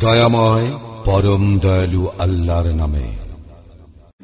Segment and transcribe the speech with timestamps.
[0.00, 0.68] দয়াময়
[1.06, 3.06] পরম দয়ালু আল্লাহর নামে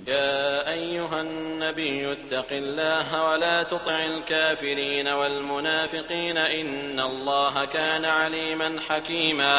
[0.09, 0.41] يا
[0.73, 9.55] أيها النبي اتق الله ولا تطع الكافرين والمنافقين إن الله كان عليما حكيما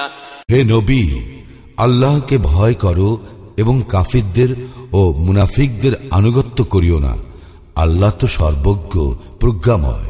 [0.51, 1.03] হে নবী
[1.77, 3.09] আল্লাহকে ভয় করো
[3.57, 4.51] এবং কাফিরদের
[4.93, 7.13] ও মুনাফিকদের আনুগত্য করিও না
[7.75, 8.93] আল্লাহ তো সর্বজ্ঞ
[9.41, 10.07] প্রজ্ঞাময়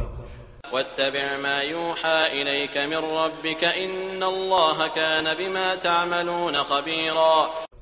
[0.73, 7.35] واتبع ما يوحى إليك من ربك إن الله كان بما تعملون خبيرا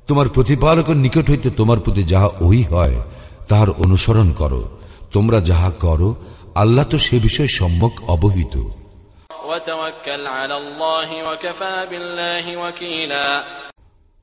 [0.09, 2.97] তোমার প্রতিপালকের নিকট হইতে তোমার প্রতি যাহা ওই হয়
[3.49, 4.61] তাহার অনুসরণ করো
[5.13, 6.09] তোমরা যাহা করো
[6.55, 8.55] আল্লাহ তো সে বিষয়ে সম্যক অবহিত
[9.49, 13.27] وتوكل على الله وكفى بالله وكيلا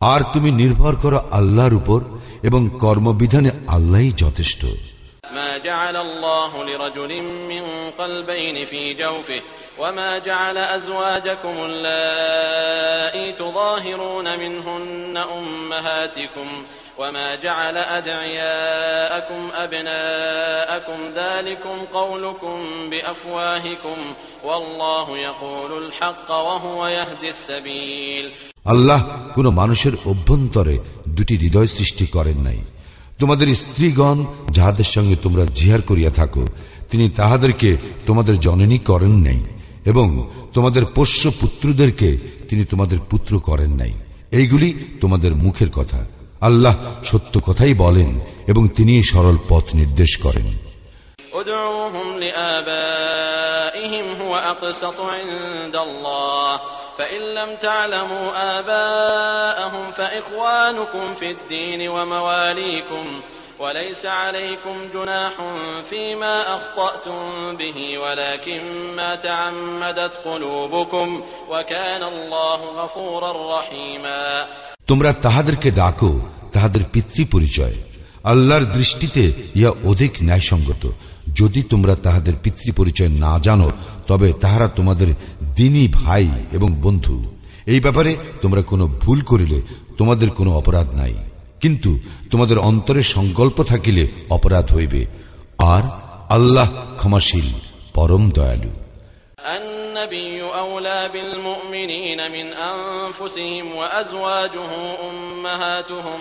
[0.01, 2.01] আর তুমি নির্ভর করো আল্লাহর উপর
[2.43, 4.63] এবং কর্মবিধানে আল্লাহই যথেষ্ট
[5.37, 7.65] ما جعل الله لرجل من
[7.99, 9.43] قلبين في جوفه
[9.79, 16.47] وما جعل أزواجكم اللائي تظاهرون منهن أمهاتكم
[16.99, 23.97] وما جعل أدعياءكم أبناءكم ذلكم قولكم بأفواهكم
[24.45, 28.33] والله يقول الحق وهو يهدي السبيل
[28.67, 29.01] আল্লাহ
[29.35, 30.77] কোন মানুষের অভ্যন্তরে
[31.17, 32.59] দুটি হৃদয় সৃষ্টি করেন নাই
[33.19, 34.19] তোমাদের স্ত্রীগণ
[34.51, 36.45] যাহাদের সঙ্গে তোমরা জিহার করিয়া থাকো
[36.91, 37.71] তিনি তাহাদেরকে
[38.07, 39.41] তোমাদের জননী করেন নাই
[39.85, 40.07] এবং
[40.53, 42.09] তোমাদের পোষ্য পুত্রদেরকে
[42.49, 43.93] তিনি তোমাদের পুত্র করেন নাই
[44.33, 44.69] এইগুলি
[45.01, 46.01] তোমাদের মুখের কথা
[46.41, 46.75] আল্লাহ
[47.05, 48.11] সত্য কথাই বলেন
[48.49, 50.49] এবং তিনি সরল পথ নির্দেশ করেন
[51.35, 56.49] ادعوهم لآبائهم هو أقسط عند الله
[56.99, 58.27] فإن لم تعلموا
[58.59, 63.05] آباءهم فإخوانكم في الدين ومواليكم
[63.59, 65.33] وليس عليكم جناح
[65.91, 67.21] فيما أخطأتم
[67.57, 68.63] به ولكن
[68.97, 74.47] ما تعمدت قلوبكم وكان الله غفورا رحيما
[74.91, 76.13] তোমরা তাহাদেরকে ডাকো
[76.53, 77.77] তাহাদের পিতৃ পরিচয়
[78.25, 79.23] আল্লাহর দৃষ্টিতে
[79.57, 80.85] ইয়া অধিক ন্যায়সঙ্গত
[81.35, 83.69] যদি তোমরা তাহাদের পিতৃ পরিচয় না জানো
[84.09, 85.09] তবে তাহারা তোমাদের
[85.57, 87.17] দিনই ভাই এবং বন্ধু
[87.67, 88.13] এই ব্যাপারে
[88.43, 89.59] তোমরা কোনো ভুল করিলে
[89.99, 91.15] তোমাদের কোনো অপরাধ নাই
[91.61, 91.91] কিন্তু
[92.31, 95.03] তোমাদের অন্তরে সংকল্প থাকিলে অপরাধ হইবে
[95.67, 95.85] আর
[96.29, 97.49] আল্লাহ ক্ষমাশীল
[97.95, 98.73] পরম দয়ালু
[99.53, 104.71] النبي أولى بالمؤمنين من أنفسهم وأزواجه
[105.11, 106.21] أمهاتهم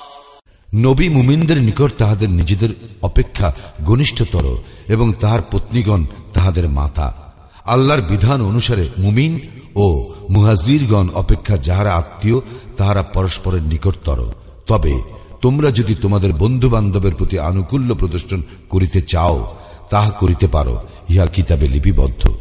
[0.75, 2.69] নবী মুমিনদের নিকট তাহাদের নিজেদের
[3.01, 3.53] অপেক্ষা
[3.85, 7.33] ঘনিষ্ঠতর এবং তাহার পত্নীগণ তাহাদের মাতা।
[7.65, 9.39] আল্লাহর বিধান অনুসারে মুমিন
[9.75, 12.39] ও মুহাজিরগণ অপেক্ষা যাহারা আত্মীয়,
[12.77, 14.33] তাহারা পরস্পরের নিকটতর।
[14.67, 15.01] তবে
[15.41, 19.55] তোমরা যদি তোমাদের বন্ধু বান্ধবের প্রতি আনুকূল্য প্রদর্শন করিতে চাও,
[19.89, 22.37] তাহা করিতে পারো, ইহা কিতাবে লিপিবদ্ধ।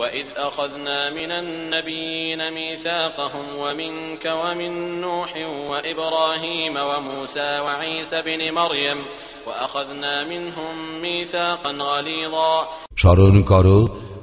[0.00, 5.32] وإذ أخذنا من النبيين ميثاقهم ومنك ومن نوح
[5.70, 8.98] وإبراهيم وموسى وعيسى بن مريم
[9.46, 12.52] وأخذنا منهم ميثاقا غليظا
[12.96, 13.78] স্মরণ করো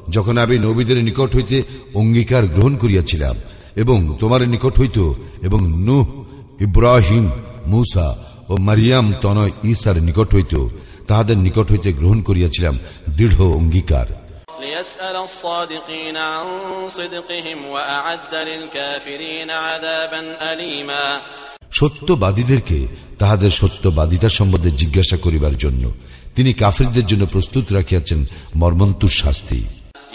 [0.10, 1.58] যখন আমি নবীদের নিকট হইতে
[1.96, 3.36] অঙ্গীকার গ্রহণ করিয়াছিলাম
[3.76, 4.98] এবং তোমার নিকট হইত
[5.44, 6.08] এবং নুহ
[6.62, 7.26] ইব্রাহিম
[7.66, 8.08] মুসা
[8.50, 10.54] ও মারিয়াম তনয় ঈসার নিকট হইত
[11.08, 12.76] তাহাদের নিকট হইতে গ্রহণ করিয়াছিলাম
[13.18, 14.08] দৃঢ় অঙ্গীকার
[14.68, 16.46] ليسأل الصادقين عن
[16.90, 21.06] صدقهم وأعد للكافرين عذابا أليما
[21.72, 22.80] সত্যবাদীদেরকে
[23.20, 25.84] তাহাদের সত্যবাদিতা সম্বন্ধে জিজ্ঞাসা করিবার জন্য
[26.36, 28.20] তিনি কাফিরদের জন্য প্রস্তুত রাখিয়াছেন
[28.56, 29.60] মর্মন্তুর শাস্তি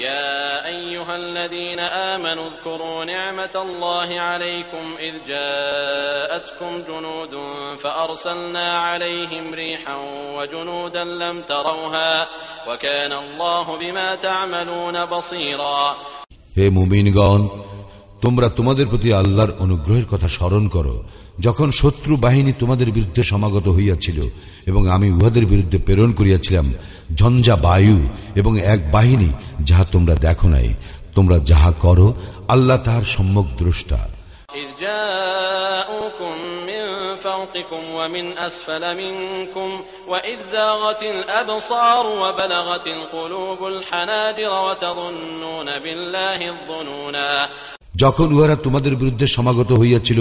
[0.02, 7.34] يا أيها الذين آمنوا اذكروا نعمة الله عليكم إذ جاءتكم جنود
[7.78, 9.96] فأرسلنا عليهم ريحا
[10.36, 12.28] وجنودا لم تروها
[12.68, 15.96] وكان الله بما تعملون بصيرا
[16.56, 17.40] হে মুমিনগণ
[18.22, 20.96] তোমরা তোমাদের প্রতি আল্লাহর অনুগ্রহের কথা স্মরণ করো
[21.40, 24.18] যখন শত্রু বাহিনী তোমাদের বিরুদ্ধে সমাগত হইয়াছিল
[24.66, 26.66] এবং আমি উহাদের বিরুদ্ধে প্রেরণ করিয়াছিলাম
[27.14, 27.98] ঝঞ্ঝা বায়ু
[28.34, 29.30] এবং এক বাহিনী
[29.68, 30.68] যাহা তোমরা দেখো নাই
[31.16, 32.08] তোমরা যাহা করো
[32.48, 34.00] আল্লাহ তাহার সম্যক দ্রষ্টা
[34.54, 36.34] إذ جاءوكم
[36.66, 36.82] من
[37.18, 39.68] فوقكم ومن أسفل منكم
[40.08, 47.30] وإذ زاغت الأبصار وبلغت القلوب الحناجر وتظنون بالله الظنونا
[48.02, 50.20] যখন উহারা তোমাদের বিরুদ্ধে সমাগত হইয়াছিল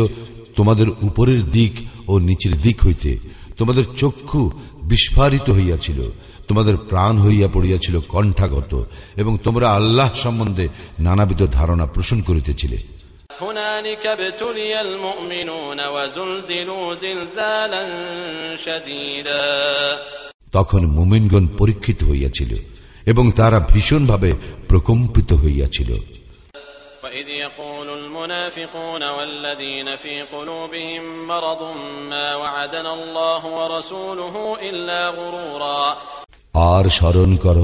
[0.55, 1.73] তোমাদের উপরের দিক
[2.07, 3.11] ও নিচের দিক হইতে
[3.57, 4.41] তোমাদের চক্ষু
[4.83, 5.99] বিস্ফারিত হইয়াছিল
[6.51, 8.71] তোমাদের প্রাণ হইয়া পড়িয়াছিল কণ্ঠাগত
[9.17, 10.65] এবং তোমরা আল্লাহ সম্বন্ধে
[10.99, 12.79] নানাবিধ ধারণা পোষণ করিতেছিলে
[13.41, 17.83] هنالك ابتلي المؤمنون وزلزلوا زلزالا
[18.57, 19.47] شديدا
[20.53, 22.51] তখন মুমিনগণ পরীক্ষিত হইয়াছিল
[23.05, 24.31] এবং তারা ভীষণভাবে
[24.69, 25.91] প্রকম্পিত হইয়াছিল
[27.03, 31.61] وإذ يقول المنافقون والذين في قلوبهم مرض
[32.09, 35.83] ما وعدنا الله ورسوله إلا غرورا
[36.67, 37.57] আর স্মরণ কর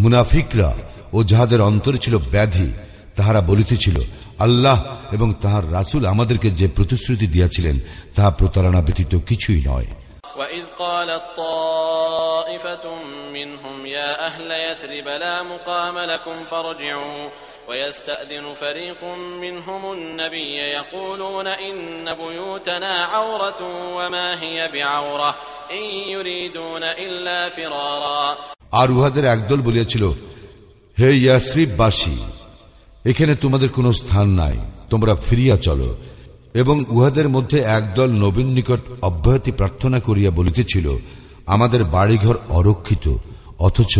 [0.00, 0.70] মুনাফিকরা
[1.12, 2.68] ও যাহাদের অন্তর ছিল ব্যাধি
[3.16, 3.96] তাহারা বলিতেছিল
[4.38, 4.78] আল্লাহ
[5.12, 7.76] এবং তাহার রাসুল আমাদেরকে যে প্রতিশ্রুতি দিয়াছিলেন
[8.14, 9.90] তাহা প্রতারণা ব্যতীত কিছুই নয়
[10.36, 12.84] وإذ قالت طائفة
[13.32, 17.22] منهم يا أهل يثرب لا مقام لكم فارجعوا
[17.68, 19.00] ويستأذن فريق
[19.40, 23.60] منهم النبي يقولون إن بيوتنا عورة
[23.96, 25.30] وما هي بعورة
[25.70, 28.36] إن يريدون إلا فرارا
[28.72, 30.04] আর উহাদের একদল বলিয়াছিল
[30.96, 32.16] হে ইয়াসরিববাসী
[33.04, 34.56] এখানে তোমাদের কোনো স্থান নাই
[34.90, 35.90] তোমরা ফিরিয়া চলো
[36.54, 40.86] এবং উহাদের মধ্যে একদল নবীন নিকট অব্যাহতি প্রার্থনা করিয়া বলিতেছিল
[41.46, 43.06] আমাদের বাড়িঘর অরক্ষিত
[43.58, 43.94] অথচ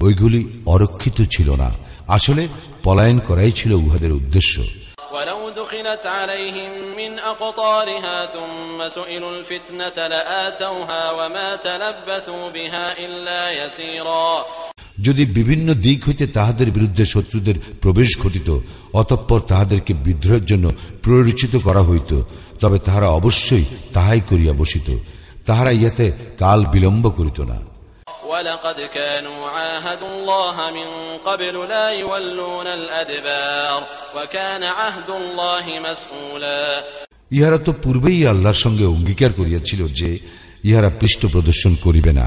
[0.00, 1.68] ওইগুলি অরক্ষিত ছিল না
[2.07, 2.47] আসলে
[2.83, 4.63] পলায়ন করাই ছিল উহাদের উদ্দেশ্য।
[15.01, 18.59] যদি বিভিন্ন দিক হইতে তাহাদের বিরুদ্ধে শত্রুদের প্রবেশ ঘটিত
[18.93, 20.73] অতঃপর তাহাদেরকে বিদ্রোহের জন্য
[21.03, 22.21] প্ররোচিত করা হইত
[22.59, 24.97] তবে তাহারা অবশ্যই তাহাই করিয়া বসিত
[25.45, 27.73] তাহারা ইয়াতে কাল বিলম্ব করিত না।
[28.32, 30.88] ولقد كانوا عاهدوا الله من
[31.18, 33.82] قبل لا يولون الأدبار
[34.16, 36.84] وكان عهد الله مسؤولا
[37.30, 40.10] ইহারা তো পূর্বেই আল্লাহর সঙ্গে অঙ্গীকার করিয়াছিল যে
[40.64, 42.26] ইহারা পৃষ্ঠ প্রদর্শন করিবে না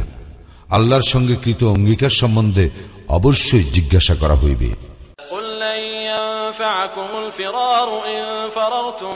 [0.69, 2.65] আল্লাহর সঙ্গে কৃত অঙ্গীকার সম্বন্ধে
[3.09, 4.69] অবশ্যই জিজ্ঞাসা করা হইবে
[5.31, 9.15] قل لن ينفعكم الفرار إن فررتم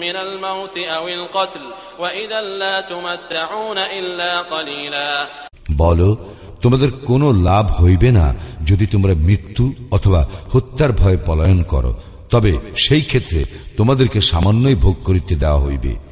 [0.00, 1.64] من الموت أو القتل
[1.98, 5.26] وإذا لا تمتعون إلا قليلا
[5.75, 6.15] বল
[6.61, 8.35] তোমাদের কোনো লাভ হইবে না
[8.65, 11.93] যদি তোমরা মৃত্যু অথবা হত্যার ভয়ে পলায়ন করো।
[12.29, 13.45] তবে সেই ক্ষেত্রে
[13.77, 16.07] তোমাদেরকে সামান্যই ভোগ করিতে দেওয়া হইবে।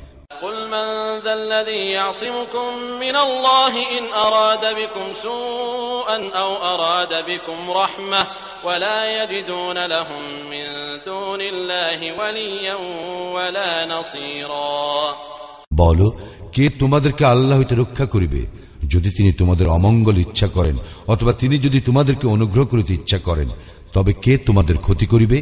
[15.75, 16.09] বল
[16.53, 18.64] কে তোমাদেরকে আল্লাহ হইতে রক্ষা করিবে?
[18.88, 20.76] যদি তিনি তোমাদের অমঙ্গল ইচ্ছা করেন
[21.06, 23.48] অথবা তিনি যদি তোমাদেরকে অনুগ্রহ করিতে ইচ্ছা করেন
[23.94, 25.38] তবে কে তোমাদের ক্ষতি করিবে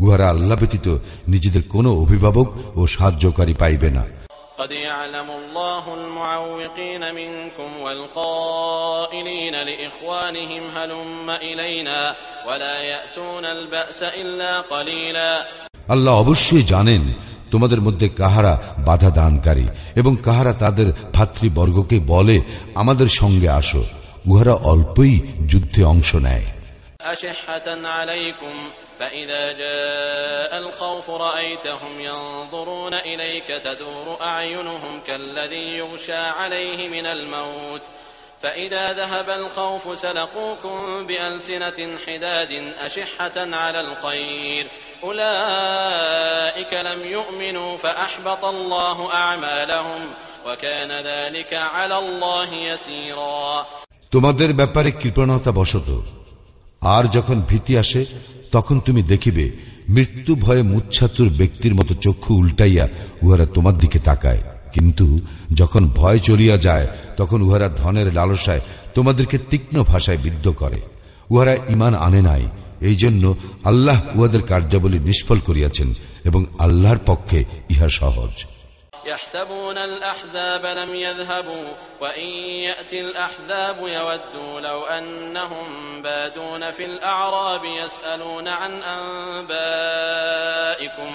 [0.00, 0.86] উহারা আল্লাহ ব্যতীত
[1.28, 4.04] নিজেদের কোনো অভিভাবক ও সাহায্যকারী পাইবে না
[4.60, 12.00] قد يعلم الله المعوقين منكم والقائلين لإخوانهم هلم إلينا
[12.48, 15.30] ولا يأتون البأس إلا قليلا
[15.88, 17.02] আল্লাহ অবশ্যই জানেন
[17.52, 19.66] তোমাদের মধ্যে কাহারা বাধা দানকারী
[19.96, 22.36] এবং কাহারা তাদের ভাতৃবর্গকে বলে
[22.74, 23.82] আমাদের সঙ্গে আসো
[24.26, 25.14] উহারা অল্পই
[25.46, 26.46] যুদ্ধে অংশ নেয়
[27.04, 28.54] أشحة عليكم
[29.00, 37.82] فإذا جاء الخوف رأيتهم ينظرون إليك تدور أعينهم كالذي يغشى عليه من الموت
[38.42, 44.66] فإذا ذهب الخوف سلقوكم بألسنة حداد أشحة على الخير
[45.02, 50.00] أولئك لم يؤمنوا فأحبط الله أعمالهم
[50.46, 53.66] وكان ذلك على الله يسيرا
[54.12, 55.88] তোমাদের ব্যাপারে কৃপণতা বশত
[56.82, 58.02] আর যখন ভীতি আসে
[58.52, 59.44] তখন তুমি দেখিবে
[59.88, 62.84] মৃত্যু ভয়ে মুচ্ছাতুর ব্যক্তির মতো চক্ষু উল্টাইয়া
[63.22, 65.06] উহারা তোমার দিকে তাকায় কিন্তু
[65.54, 66.86] যখন ভয় চলিয়া যায়
[67.16, 68.62] তখন উহারা ধনের লালসায়
[68.94, 70.80] তোমাদেরকে তীক্ষ্ণ ভাষায় বিদ্ধ করে
[71.30, 72.44] উহারা ইমান আনে নাই
[72.80, 73.24] এই জন্য
[73.64, 75.88] আল্লাহ উহাদের কার্যাবলী নিষ্ফল করিয়াছেন
[76.24, 77.38] এবং আল্লাহর পক্ষে
[77.70, 78.34] ইহা সহজ
[79.08, 81.66] يحسبون الأحزاب لم يذهبوا
[82.00, 82.28] وإن
[82.60, 85.66] يأتي الأحزاب يودوا لو أنهم
[86.02, 88.72] بادون في الأعراب يسألون عن
[89.58, 91.12] أنبائكم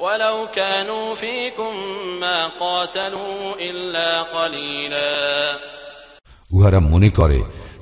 [0.00, 1.72] ولو كانوا فيكم
[2.20, 5.12] ما قاتلوا إلا قليلا
[6.50, 7.38] উহারা মনে করে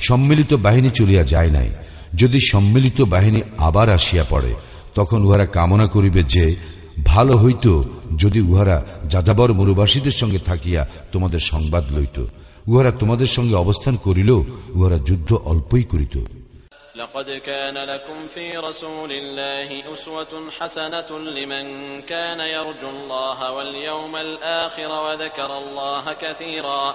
[0.09, 1.71] সম্মিলিত বাহিনী চলিয়া যায় নাই
[2.15, 4.53] যদি সম্মিলিত বাহিনী আবার আসিয়া পড়ে
[4.95, 6.45] তখন উহারা কামনা করিবে যে
[7.05, 7.67] ভালো হইত
[8.17, 10.83] যদি উহারা যাযাবর মরুবাসীদের সঙ্গে থাকিয়া
[11.13, 12.19] তোমাদের সংবাদ লইত
[12.69, 14.31] উহারা তোমাদের সঙ্গে অবস্থান করিল
[14.77, 16.15] উহারা যুদ্ধ অল্পই করিত
[16.99, 21.65] لقد كان لكم في رسول الله أسوة حسنة لمن
[22.03, 26.95] كان يرجو الله واليوم الآخر وذكر الله كثيرا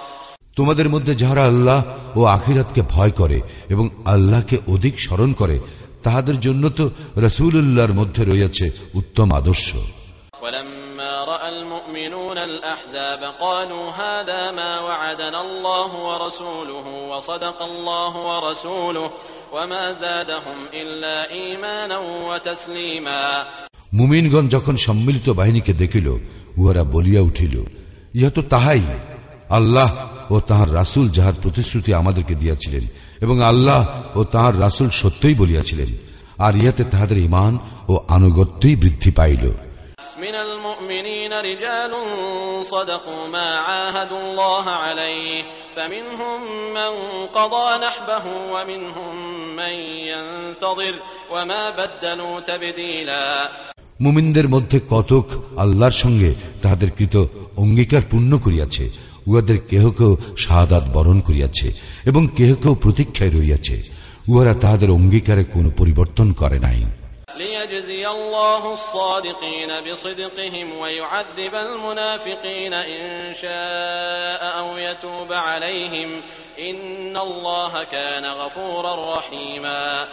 [0.56, 1.80] তোমাদের মধ্যে যাহারা আল্লাহ
[2.16, 3.38] ও আখিরাতকে ভয় করে
[3.68, 5.56] এবং আল্লাহকে অধিক স্মরণ করে
[6.04, 6.84] তাহাদের জন্য তো
[7.16, 9.68] রসুল্লাহর মধ্যে রয়েছে উত্তম আদর্শ
[10.42, 10.83] ولما
[11.24, 19.10] رأى المؤمنون الأحزاب قالوا هذا ما وعدنا الله ورسوله وصدق الله ورسوله
[19.52, 21.98] وما زادهم إلا إيمانا
[22.28, 23.44] وتسليما
[23.92, 26.06] মুমিনগণ যখন সম্মিলিত বাহিনীকে দেখিল
[26.56, 27.54] উহারা বলিয়া উঠিল
[28.14, 28.82] ইহা তো তাহাই
[29.50, 29.88] আল্লাহ
[30.30, 32.84] ও তাহার রাসুল যাহার প্রতিশ্রুতি আমাদেরকে দিয়াছিলেন
[33.20, 33.80] এবং আল্লাহ
[34.16, 35.90] ও তাহার রাসুল সত্যই বলিয়াছিলেন
[36.38, 37.52] আর ইহাতে তাহাদের ইমান
[37.88, 39.44] ও আনুগত্যই বৃদ্ধি পাইল
[40.24, 41.92] من المؤمنين رجال
[42.64, 45.44] صدقوا ما عاهدوا الله عليه
[45.76, 46.38] فمنهم
[46.72, 46.92] من
[47.28, 49.14] قضى نحبه ومنهم
[49.56, 49.74] من
[50.06, 50.94] ينتظر
[51.30, 53.48] وما بدلوا تبديلا
[54.00, 55.26] মুমিনদের মধ্যে কতক
[55.56, 56.30] আল্লাহর সঙ্গে
[56.62, 57.14] তাহাদের কৃত
[57.56, 58.84] অঙ্গীকার পূর্ণ করিয়াছে
[59.26, 61.68] উহাদের কেহ কেউ শাহাদাত বরণ করিয়াছে
[62.04, 63.76] এবং কেহ কেউ প্রতীক্ষায় রইয়াছে
[64.28, 66.80] উহারা তাহাদের অঙ্গীকারে কোনো পরিবর্তন করে নাই
[67.38, 76.10] ليجزي الله الصادقين بصدقهم ويعذب المنافقين إن شاء أو يتوب عليهم
[76.60, 80.08] إن الله كان غفورا رحيما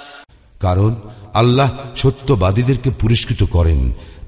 [0.62, 0.92] কারণ
[1.34, 3.80] আল্লাহ সত্যবাদীদেরকে পুরস্কৃত করেন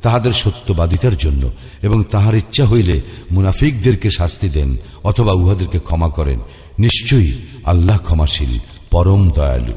[0.02, 1.44] তাহাদের সত্যবাদিতার জন্য
[1.84, 2.96] এবং তাহার ইচ্ছা হইলে
[3.32, 4.70] মুনাফিকদেরকে শাস্তি দেন
[5.04, 6.40] অথবা উহাদেরকে ক্ষমা করেন
[6.80, 7.32] নিশ্চয়ই
[7.66, 8.54] আল্লাহ ক্ষমাশীল
[8.92, 9.76] পরম দয়ালু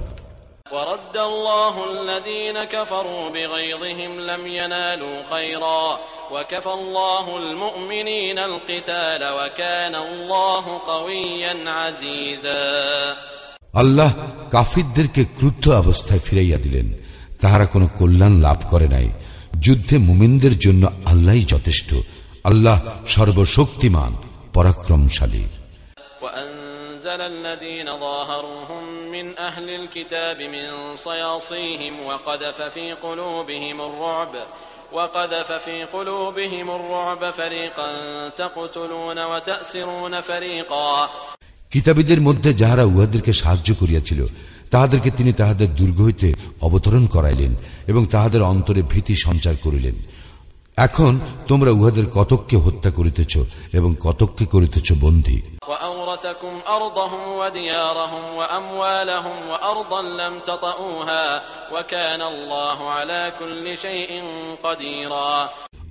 [0.73, 5.99] ورد الله الذين كفروا بغيظهم لم ينالوا خيرا
[6.33, 13.17] وكفى الله المؤمنين القتال وكان الله قويا عزيزا
[13.75, 14.11] আল্লাহ
[14.51, 16.87] কাফিরদেরকে ক্রুদ্ধ অবস্থায় ফিরাইয়া দিলেন
[17.41, 19.09] তাহারা কোনো কল্যাণ লাভ করে নাই
[19.61, 21.91] যুদ্ধে মুমিনদের জন্য আল্লাহই যথেষ্ট
[22.45, 24.13] আল্লাহ সর্বশক্তিমান
[24.53, 25.45] পরাক্রমশালী
[27.07, 34.35] وأنزل الذين ظاهروهم من أهل الكتاب من صياصيهم وقذف في قلوبهم الرعب
[34.93, 37.89] وقذف في قلوبهم الرعب فريقا
[38.31, 41.09] تقتلون وتأسرون فريقا
[41.73, 44.21] কিতাবীদের মধ্যে যাহারা উহাদেরকে সাহায্য করিয়াছিল
[44.71, 46.29] তাহাদেরকে তিনি তাহাদের দুর্গ হইতে
[46.61, 47.53] অবতরণ করাইলেন
[47.87, 49.97] এবং তাহাদের অন্তরে ভীতি সঞ্চার করিলেন
[50.78, 53.38] এখন তোমরা উহাদের কতককে হত্যা করিতেছ
[53.74, 55.42] এবং কতককে করিতেছ বন্ধি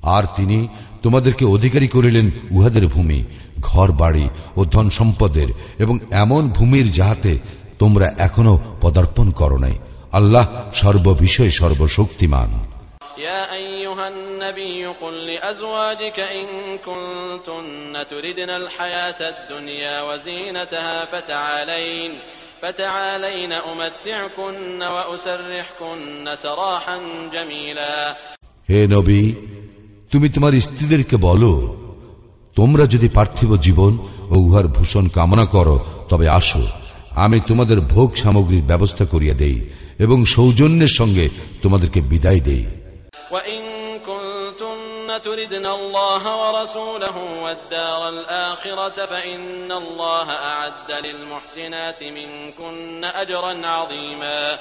[0.02, 0.68] আর তিনি
[1.02, 3.24] তোমাদেরকে অধিকারী করিলেন উহাদের ভূমি
[3.60, 7.38] ঘর বাড়ি ও ধন সম্পদের এবং এমন ভূমির যাহাতে
[7.78, 9.78] তোমরা এখনও পদার্পণ করো নাই।
[10.12, 12.76] আল্লাহ সর্ববিষয়ে সর্বশক্তিমান।
[13.85, 16.47] أيها النبي قل لأزواجك إن
[16.79, 22.11] كنتن تردن الحياة الدنيا وزينتها فتعالين
[22.61, 26.97] فتعالين أمتعكن وأسرحكن سراحا
[27.33, 27.95] جميلا
[28.69, 29.21] হে নবী
[30.11, 31.53] তুমি তোমার স্ত্রীদেরকে বলো
[32.57, 33.93] তোমরা যদি পার্থিব জীবন
[34.29, 35.77] ও উহার ভূষণ কামনা করো
[36.09, 36.63] তবে আসো
[37.15, 39.57] আমি তোমাদের ভোগ সামগ্রীর ব্যবস্থা করিয়া দেই
[39.99, 41.25] এবং সৌজন্যের সঙ্গে
[41.61, 42.65] তোমাদেরকে বিদায় দেই
[43.31, 43.74] وإن كنتن
[45.24, 54.56] تردن الله ورسوله والدار الآخرة فإن الله أعد للمحسنات منكن أجرا عظيما.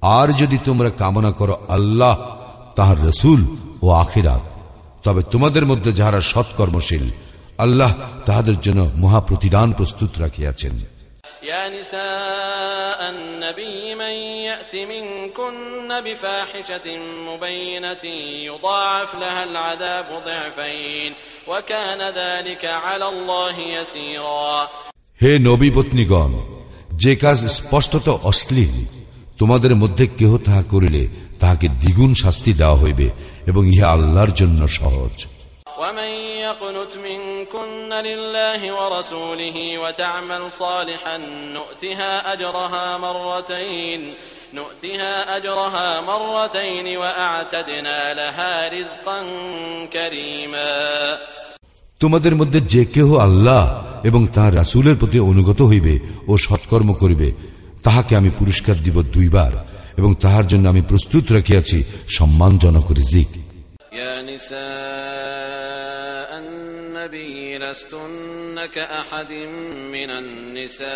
[0.00, 2.36] আর যদি তোমরা কামনা করো আল্লাহ,
[2.76, 3.46] তাহার রসুল
[3.82, 4.40] ও আখিরাত,
[5.04, 7.10] তবে তোমাদের মধ্যে যাহারা সৎকর্মশীল,
[7.58, 7.92] আল্লাহ
[8.26, 10.91] তাহাদের জন্য মহাপ্রতিদান প্রস্তুত রাখিয়াছেন।
[11.43, 14.15] يا نساء النبي من
[14.47, 16.97] يأت منكن بفاحشة
[17.29, 18.03] مبينة
[18.45, 21.13] يضاعف لها العذاب ضعفين
[21.47, 24.67] وكان ذلك على الله يسيرا
[25.21, 26.31] হে নবী পত্নীগণ
[27.03, 28.75] যে কাজ স্পষ্টত অশ্লীল
[29.39, 31.03] তোমাদের মধ্যে কেহ তাহা করিলে
[31.39, 33.07] তাহাকে দ্বিগুণ শাস্তি দেওয়া হইবে
[33.47, 35.15] এবং ইহা আল্লাহর জন্য সহজ
[35.81, 41.17] ومن يقنت منكن لله ورسوله وتعمل صالحا
[41.57, 44.13] نؤتها أجرها مرتين
[44.53, 49.19] نؤتها أجرها مرتين وأعتدنا لها رزقا
[49.93, 51.17] كريما
[52.01, 53.63] তোমাদের মধ্যে যে কেহ আল্লাহ
[54.03, 55.93] এবং তাহার রাসূলের প্রতি অনুগত হইবে
[56.27, 57.27] ও সৎকর্ম করিবে
[57.83, 59.53] তাহাকে আমি পুরস্কার দিব দুইবার
[59.97, 61.77] এবং তাহার জন্য আমি প্রস্তুত রাখিয়াছি
[62.17, 63.29] সম্মানজনক রিজিক
[63.99, 64.90] يا نساء النبي
[67.71, 69.31] لستن كأحد
[69.91, 70.87] من النساء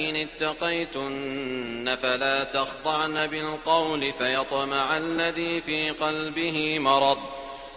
[0.00, 7.16] إن اتقيتن فلا تخضعن بالقول فيطمع الذي في قلبه مرض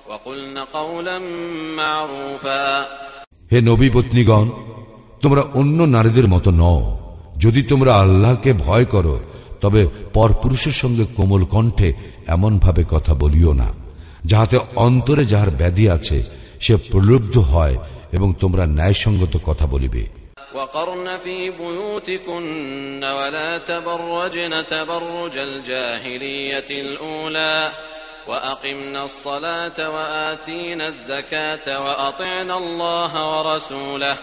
[0.09, 1.17] وقلن قولا
[1.77, 2.65] معروفا
[3.51, 4.47] হে নবী পত্নীগণ
[5.21, 6.81] তোমরা অন্য নারীদের মতো নও
[7.37, 9.15] যদি তোমরা আল্লাহকে ভয় করো
[9.61, 9.81] তবে
[10.13, 11.89] পরপুরুষের সঙ্গে কোমল কণ্ঠে
[12.27, 13.69] এমনভাবে কথা বলিও না
[14.25, 16.17] যাহাতে অন্তরে যাহার ব্যাধি আছে
[16.65, 17.75] সে প্রলুব্ধ হয়
[18.13, 20.03] এবং তোমরা ন্যায়সঙ্গত কথা বলিবে
[20.55, 27.71] وقرن في بيوتكن ولا تبرجن تبرج الجاهلية الأولى
[28.27, 34.17] وأقمنا الصلاة وآتينا الزكاة وأطعنا الله ورسوله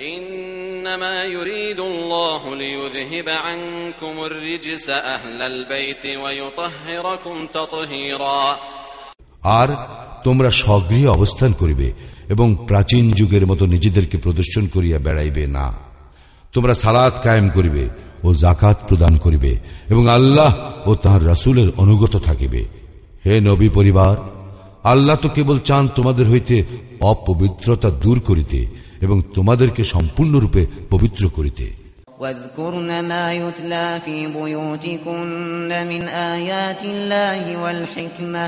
[0.00, 8.58] إنما يريد الله ليذهب عنكم الرجس أهل البيت ويطهركم تطهيرا
[9.58, 9.68] আর
[10.24, 11.88] তোমরা স্বগৃহে অবস্থান করিবে
[12.28, 15.66] এবং প্রাচীন যুগের মতো নিজেদেরকে প্রদর্শন করিয়া বেড়াইবে না
[16.54, 17.84] তোমরা সালাত কায়েম করিবে
[18.24, 19.52] ও জাকাত প্রদান করিবে
[19.88, 20.50] এবং আল্লাহ
[20.86, 22.62] ও তাহার রাসূলের অনুগত থাকিবে
[23.24, 24.14] হে নবী পরিবার
[24.84, 26.56] আল্লাহ তো কেবল চান তোমাদের হইতে
[27.04, 28.60] অপবিত্রতা দূর করিতে
[29.02, 31.66] এবং তোমাদেরকে সম্পূর্ণরূপে পবিত্র করিতে
[32.18, 38.46] واذكرن ما يتلى في بيوتكن من آيات الله والحكمة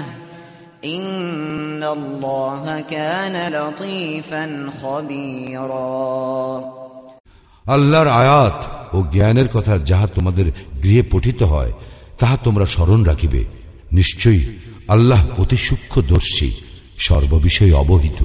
[0.85, 4.45] إن الله كان لطيفا
[4.83, 6.76] خبيرا
[7.66, 8.59] আল্লাহর আয়াত
[8.95, 10.47] ও জ্ঞানের কথা যাহা তোমাদের
[10.83, 11.73] গৃহে পঠিত হয়
[12.21, 13.40] তাহা তোমরা স্মরণ রাখিবে
[13.93, 14.43] নিশ্চয়ই
[14.88, 16.49] আল্লাহ অতি সূক্ষ্মদর্শী
[16.99, 18.21] সর্ববিষয়ে অবহিত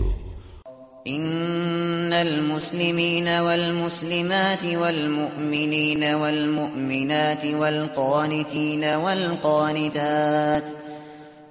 [1.07, 10.63] إن المسلمين والمسلمات والمؤمنين والمؤمنات والقانتين والقانتات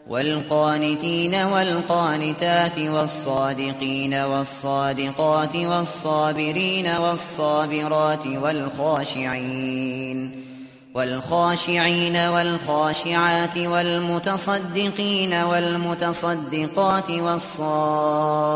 [0.09, 9.65] والقانتين والقانتات والصادقين والصادقات والصابرين والصابرات والخاشعين
[10.93, 18.55] والخاشعين والخاشعات والمتصدقين والمتصدقات والصائمين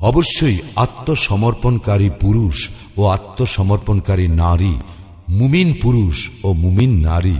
[0.00, 4.74] অবশ্যই আত্মসমর্পণকারী পুরুষ ও আত্মসমর্পণকারী নারী,
[5.28, 7.36] মুমিন পুরুষ ও মুমিন নারী,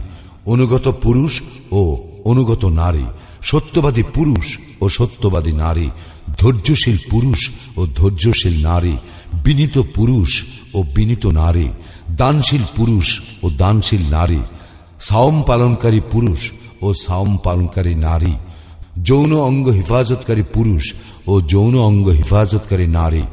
[0.46, 1.40] অনুগত পুরুষ
[1.70, 3.04] ও অনুগত নারী,
[3.42, 5.90] সত্যবাদী পুরুষ ও সত্যবাদী নারী,
[6.38, 8.96] ধৈর্যশীল পুরুষ ও ধৈর্যশীল নারী,
[9.44, 11.68] বিনীত পুরুষ ও বিনীত নারী,
[12.10, 14.40] দানশীল পুরুষ ও দানশীল নারী,
[15.00, 16.50] সাওম পালনকারী পুরুষ
[16.82, 18.34] ও সাওম পালনকারী নারী
[19.03, 20.85] যৌন অঙ্গ হেফাজতকারী পুরুষ
[21.27, 23.23] ও যৌন অঙ্গ হেফাজতকারী নারী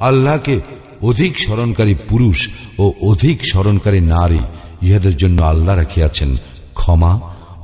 [0.00, 0.54] আল্লাহকে
[1.02, 2.38] অধিক স্মরণকারী পুরুষ
[2.78, 4.40] ও অধিক স্মরণকারী নারী
[4.82, 6.30] ইহাদের জন্য আল্লাহ রাখিয়াছেন
[6.74, 7.12] ক্ষমা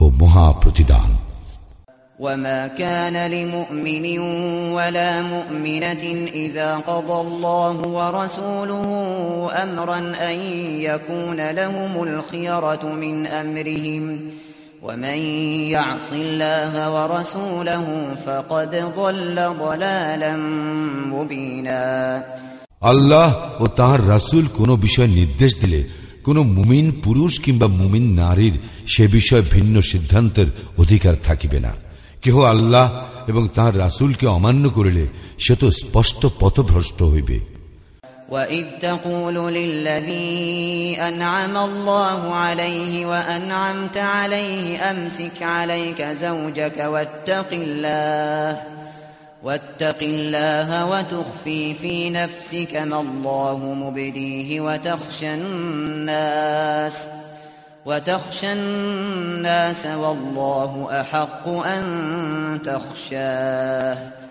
[0.01, 1.11] ও মহা প্রতিদান
[2.19, 4.07] وما كان لمؤمن
[4.71, 8.89] ولا مؤمنة إذا قضى الله ورسوله
[9.59, 10.39] أمرا أن
[10.81, 14.05] يكون لهم الخيرة من أمرهم
[14.83, 15.19] ومن
[15.69, 17.87] يعص الله ورسوله
[18.27, 20.37] فقد ضل ضلالا
[21.15, 21.83] مبينا
[22.83, 23.29] আল্লাহ
[23.61, 25.81] ও তাহার রাসূল কোনো বিষয় নির্দেশ দিলে
[26.25, 28.55] কোন মুমিন পুরুষ কিংবা মুমিন নারীর
[28.87, 31.73] সে বিষয়ে ভিন্ন সিদ্ধান্তের অধিকার থাকিবে না
[32.23, 32.87] কেহ আল্লাহ
[33.29, 35.05] এবং তাহার রাসূলকে অমান্য করিলে
[35.39, 37.37] সে তো স্পষ্ট পথভ্রষ্ট হইবে
[38.34, 48.64] وإذ تقول للذي أنعم الله عليه وأنعمت عليه أمسك عليك زوجك واتق الله
[49.44, 57.08] واتق الله وتخفي في نفسك ما الله مبديه وتخشى الناس
[57.86, 64.23] وتخشى الناس والله أحق أن تخشاه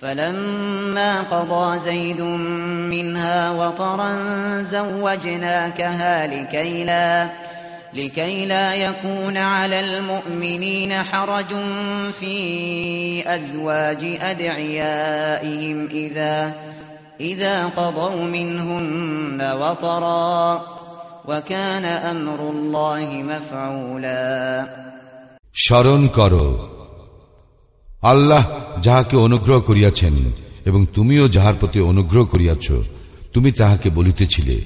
[0.00, 2.20] فلما قضى زيد
[2.90, 4.16] منها وطرا
[4.62, 7.28] زوجناكها لكي لا,
[7.94, 11.54] لكي لا يكون على المؤمنين حرج
[12.20, 16.52] في أزواج أدعيائهم إذا,
[17.20, 20.62] إذا قضوا منهن وطرا
[21.28, 24.66] وكان أمر الله مفعولا.
[25.52, 26.75] شرن كَرُو
[28.02, 28.46] আল্লাহ
[28.82, 30.12] যাহাকে অনুগ্রহ করিয়াছেন
[30.64, 32.72] এবং তুমিও যাহার প্রতি অনুগ্রহ করিয়াছ,
[33.32, 34.60] তুমি তাহাকে বলিতেছিলে,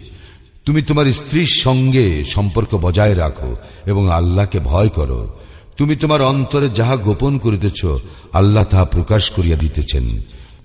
[0.67, 5.29] তুমি তোমার স্ত্রীর সঙ্গে সম্পর্ক বজায় রাখো এবং আল্লাহকে ভয় করো।
[5.77, 7.85] তুমি তোমার অন্তরে যাহা গোপন করিতেছ,
[8.33, 10.05] আল্লাহ তাহা প্রকাশ করিয়া দিতেছেন।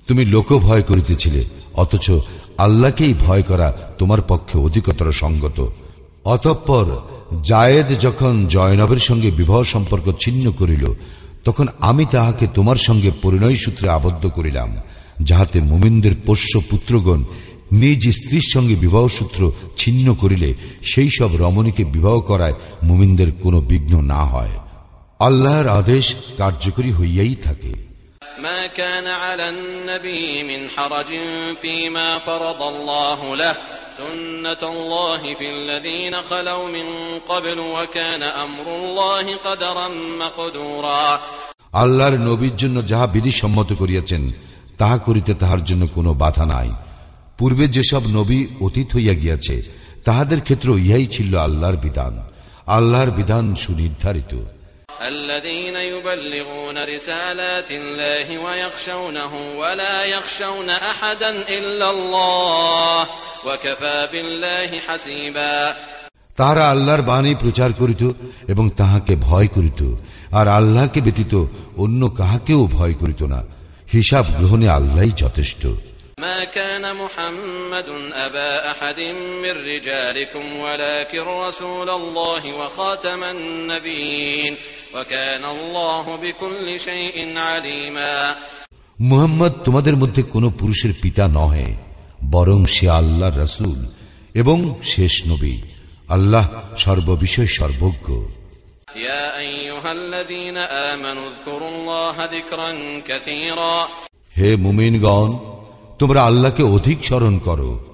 [0.08, 2.12] তুমি লোক ভয় করিতেছিলে, অথচ
[2.58, 5.68] আল্লাহকেই ভয় করা তোমার পক্ষে অধিকতর সঙ্গত।
[6.26, 6.86] অতঃপর
[7.44, 10.94] জায়েদ যখন জয়নবের সঙ্গে বিবাহ সম্পর্ক ছিন্ন করিল
[11.45, 14.71] তখন আমি তাহাকে তোমার সঙ্গে পরিণয় সূত্রে আবদ্ধ করিলাম
[15.21, 17.21] যাহাতে মুমিনদের পোষ্য পুত্রগণ
[17.73, 19.41] নিজ স্ত্রীর সঙ্গে বিবাহ সূত্র
[19.77, 20.51] ছিন্ন করিলে
[20.83, 24.55] সেই সব রমণীকে বিবাহ করায় মুমিনদের কোনো বিঘ্ন না হয়
[25.21, 26.05] আল্লাহর আদেশ
[26.39, 27.73] কার্যকরী হইয়াই থাকে
[28.43, 31.11] ما كان على النبي من حرج
[31.63, 33.55] فيما فرض الله له
[33.99, 36.87] سنة الله في الذين خلوا من
[37.29, 41.19] قبل وكان أمر الله قدرا مقدورا
[41.75, 44.23] আল্লাহর নবীর জন্য যাহা বিধি সম্মত করিয়াছেন
[44.79, 46.71] তাহা করিতে তাহার জন্য কোনো বাধা নাই
[47.39, 49.57] পূর্বে যেসব নবী অতীত হইয়া গিয়াছে
[50.05, 52.15] তাহাদের ক্ষেত্র ইহাই ছিল আল্লাহর বিধান
[52.69, 54.33] আল্লাহর বিধান সুনির্ধারিত
[55.09, 63.34] الذين يبلغون رسالات الله ويخشونه ولا يخشون أحدا إلا الله وكفى بالله حسيبا
[66.39, 68.03] তাহারা আল্লাহর বাণী প্রচার করিত
[68.49, 69.81] এবং তাহাকে ভয় করিত
[70.33, 71.35] আর আল্লাহকে ব্যতীত
[71.77, 73.41] অন্য কাহাকেও ভয় করিত না
[73.93, 75.63] হিসাব গ্রহণে আল্লাহই যথেষ্ট
[76.23, 78.99] ما كان محمد أبا أحد
[79.43, 84.53] من رجالكم ولكن رسول الله وخاتم النبيين
[84.95, 88.15] وكان الله بكل شيء عليما
[88.99, 91.69] মুহাম্মদ তোমাদের মধ্যে কোনো পুরুষের পিতা নহে
[92.36, 93.88] বরং সে আল্লাহ রসুল
[94.34, 95.62] এবং শেষ নবী।
[96.10, 98.24] আল্লাহ সর্ববিষয় সর্বজ্ঞ।
[104.38, 105.38] হে মুমিনগণ
[106.00, 107.86] তোমরা আল্লাহকে অধিক স্মরণ করো।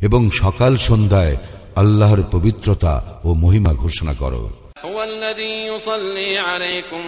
[0.00, 1.36] এবং সকাল সন্ধ্যায়
[1.76, 4.50] আল্লাহর পবিত্রতা ও মহিমা ঘোষণা করো।
[4.85, 7.03] هو الذي يصلي عليكم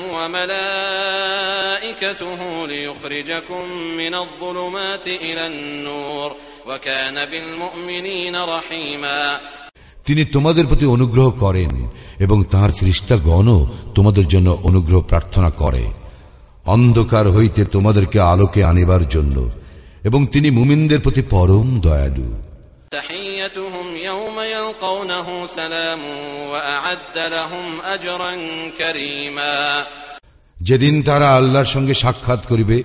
[1.35, 3.63] وملائكته ليخرجكم
[3.97, 6.29] من الظلمات إلى النور
[6.67, 9.39] وكان بالمؤمنين رحيما
[10.07, 11.71] তিনি তোমাদের প্রতি অনুগ্রহ করেন
[12.19, 13.59] এবং তাহার ফিরিস্তাগণও
[13.95, 15.83] তোমাদের জন্য অনুগ্রহ প্রার্থনা করে
[16.65, 19.37] অন্ধকার হইতে তোমাদেরকে আলোকে আনিবার জন্য
[20.03, 22.27] এবং তিনি মুমিনদের প্রতি পরম দয়ালু
[22.91, 26.01] تحيتهم يوم يلقونه سلام
[26.51, 28.33] وأعد لهم أجرا
[28.79, 29.85] كريما
[30.57, 32.77] যেদিন তারা আল্লাহর সঙ্গে সাক্ষাৎ করিবে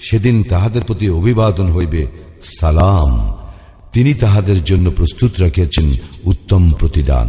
[0.00, 2.02] সেদিন তাহাদের প্রতি অভিবাদন হইবে
[2.56, 3.10] সালাম
[3.94, 5.86] তিনি তাহাদের জন্য প্রস্তুত রাখিয়াছেন
[6.30, 7.28] উত্তম প্রতিদান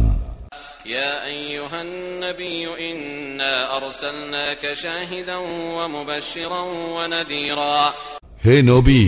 [0.88, 5.36] يا أيها النبي إنا أرسلناك شاهدا
[5.76, 6.62] ومبشرا
[6.96, 7.80] ونذيرا
[8.44, 9.02] হে নবী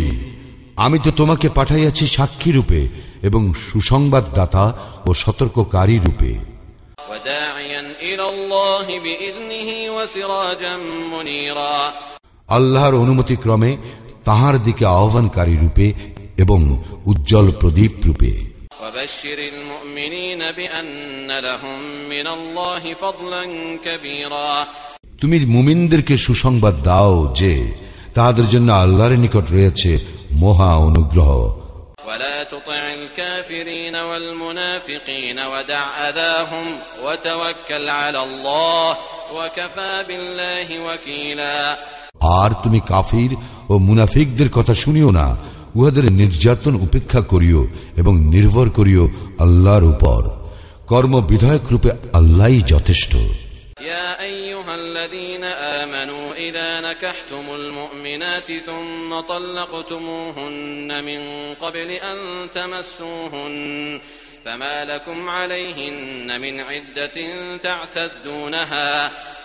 [0.76, 2.80] আমি তো তোমাকে পাঠাইয়াছি সাক্ষী রূপে
[3.21, 4.73] এবং সুসংবাদদাতা
[5.05, 6.35] ও সতর্ককারী রূপে।
[12.47, 13.77] আল্লাহর অনুমতি ক্রমে
[14.23, 15.93] তাহার দিকে আহ্বানকারী রূপে
[16.37, 18.49] এবং উজ্জ্বল প্রদীপ রূপে।
[25.21, 27.71] তুমি মুমিনদেরকে সুসংবাদ দাও যে
[28.13, 29.97] তাহাদের জন্য আল্লাহর নিকট রয়েছে
[30.31, 31.59] মহা অনুগ্রহ।
[32.08, 36.66] ولا تطع الكافرين والمنافقين ودع أذاهم
[37.04, 38.96] وتوكل على الله
[39.32, 41.76] وكفى بالله وكيلا
[42.38, 43.30] আর তুমি কাফির
[43.68, 45.26] ও মুনাফিকদের কথা শুনিও না
[45.76, 47.60] উহাদের নির্যাতন উপেক্ষা করিও
[47.96, 49.04] এবং নির্ভর করিও
[49.40, 50.20] আল্লাহর উপর
[50.88, 53.12] কর্ম বিধায়ক রূপে আল্লাহই যথেষ্ট
[53.86, 55.44] يا أيها الذين
[55.80, 61.20] آمنوا إذا نكحتم المؤمنات ثم طلقتموهن من
[61.54, 62.18] قبل أن
[62.54, 64.00] تمسوهن
[64.44, 67.16] فما لكم عليهن من عدة
[67.58, 68.90] تعتدونها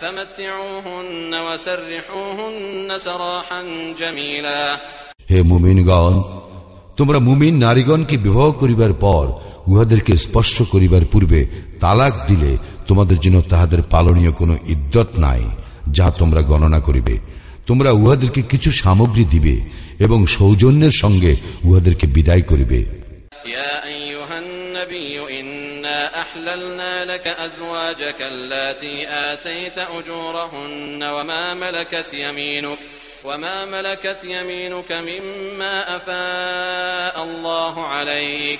[0.02, 3.62] فمتعوهن وسرحوهن سراحا
[4.00, 4.62] جميلا
[5.32, 6.16] হে মুমিনগণ
[6.98, 9.26] তোমরা মুমিন নারীগণকে বিবাহ করিবার পর
[9.68, 11.40] উহাদেরকে স্পর্শ করিবার পূর্বে
[11.80, 12.52] তালাক দিলে
[12.88, 15.44] তোমাদের জন্য তাহাদের পালনীয় কোনো ইদ্যত নাই
[15.92, 17.16] যা তোমরা গণনা করিবে
[17.68, 19.56] তোমরা উহাদেরকে কিছু সামগ্রী দিবে
[20.00, 21.32] এবং সৌজন্যের সঙ্গে
[21.64, 22.80] উহাদেরকে বিদায় করিবে
[23.58, 28.96] يا أيها النبي إنا أحللنا لك أزواجك اللاتي
[29.30, 32.78] آتيت أجورهن وما ملكت يمينك
[33.24, 38.60] وما ملكت يمينك مما أفاء الله عليك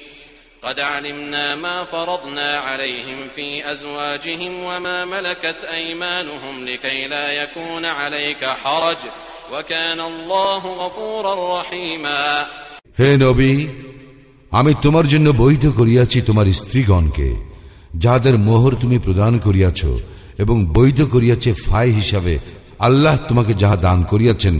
[0.62, 8.96] قد علمنا ما فرضنا عليهم في أزواجهم وما ملكت أيمانهم لكي لا يكون عليك حرج
[9.52, 12.46] وكان الله غفورا رحيما
[12.98, 13.54] হে নবী
[14.52, 17.28] আমি তোমার জন্য বৈধ করিয়াছি তোমার স্ত্রীগণকে
[17.94, 19.80] যাহাদের মোহর তুমি প্রদান করিয়াছ
[20.38, 22.34] এবং বৈধ করিয়াছে ফাই হিসাবে
[22.78, 24.54] আল্লাহ তোমাকে যাহা দান করিয়াছেন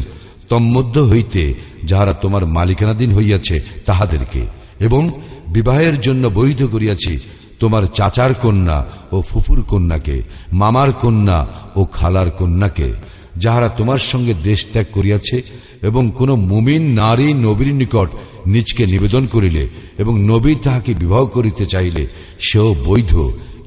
[0.51, 1.43] তন্মধ্য হইতে
[1.85, 3.57] যাহারা তোমার মালিকানাধীন হইয়াছে
[3.89, 4.43] তাহাদেরকে
[4.81, 5.03] এবং
[5.52, 7.20] বিবাহের জন্য বৈধ করিয়াছি,
[7.60, 10.22] তোমার চাচার কন্যা ও ফুফুর কন্যাকে,
[10.54, 12.94] মামার কন্যা ও খালার কন্যাকে,
[13.38, 15.42] যাহারা তোমার সঙ্গে দেশ ত্যাগ করিয়াছে
[15.82, 18.10] এবং কোন মুমিন, নারী, নবীর নিকট
[18.48, 22.08] নিজকে নিবেদন করিলে এবং নবী তাহাকে বিবাহ করিতে চাইলে
[22.40, 23.14] সেও বৈধ।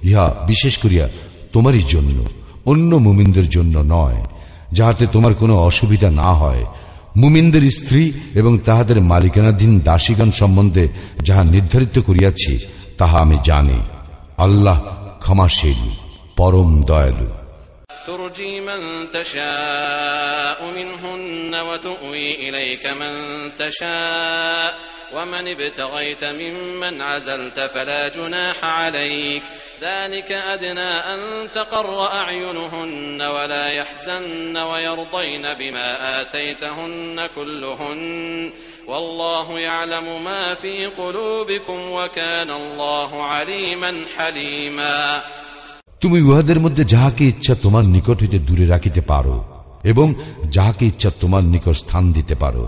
[0.03, 1.09] ইহা বিশেষ করিয়া
[1.53, 2.25] তোমারই জন্য,
[2.67, 4.25] অন্য মুমিনদের জন্য নয়,
[4.73, 6.65] যাহাতে তোমার কোনো অসুবিধা না হয়।
[7.16, 8.04] মুমিনদের স্ত্রী
[8.36, 10.86] এবং তাহাদের মালিকানাধীন দাসীগণ সম্বন্ধে
[11.24, 12.54] যাহা নির্ধারিত করিয়াছি
[12.98, 13.80] তাহা আমি জানি
[14.38, 14.78] আল্লাহ
[15.20, 15.82] ক্ষমাশীল
[16.38, 17.30] পরম দয়ালু
[18.08, 18.82] ترجي من
[19.14, 23.14] تشاء منهن وتؤوي إليك من
[23.56, 24.72] تشاء
[25.14, 29.44] ومن ابتغيت ممن عزلت فلا جناح عليك
[29.82, 31.20] ذلك أدنى أن
[31.56, 38.52] تقر أعينهن ولا يحزن ويرضين بما آتيتهن كلهن
[38.88, 45.22] والله يعلم ما في قلوبكم وكان الله عليما حليما
[46.04, 49.36] তুমি উহাদের মধ্যে যাহাকে ইচ্ছা তোমার নিকট হইতে দূরে রাখিতে পারো
[49.84, 50.08] এবং
[50.50, 52.64] যাহাকে ইচ্ছা তোমার নিকট স্থান দিতে পারো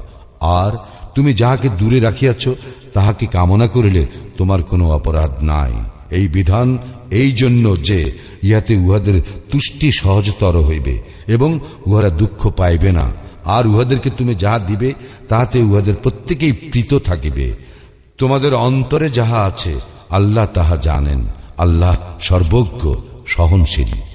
[0.61, 0.71] আর
[1.16, 2.48] তুমি যাহাকে দূরে রাখিয়াছ,
[2.92, 4.06] তাহাকে কামনা করিলে
[4.38, 5.72] তোমার কোনো অপরাধ নাই।
[6.10, 6.78] এই বিধান
[7.10, 13.12] এই জন্য যে ইহাতে উহাদের তুষ্টি সহজতর হইবে এবং উহারা দুঃখ পাইবে না।
[13.44, 14.92] আর উহাদেরকে তুমি যাহা দিবে,
[15.28, 17.54] তাহাতে উহাদের প্রত্যেকেই প্রীত থাকিবে।
[18.18, 19.74] তোমাদের অন্তরে যাহা আছে,
[20.10, 21.22] আল্লাহ তাহা জানেন।
[21.58, 22.94] আল্লাহ সর্বজ্ঞ,
[23.26, 24.05] সহনশীল।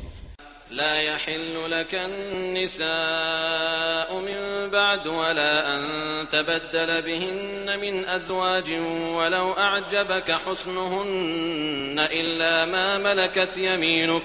[0.71, 1.95] لا يحل لك
[2.87, 5.83] النساء من بعد ولا أن
[6.33, 8.73] تبدل بهن من أزواج
[9.15, 14.23] ولو أعجبك حسنهن إلا ما ملكت يمينك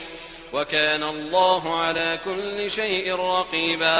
[0.54, 4.00] وكان الله على كل شيء رقيبا